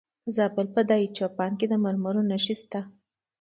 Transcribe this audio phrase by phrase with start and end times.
[0.25, 2.81] د زابل په دایچوپان کې د مرمرو نښې شته.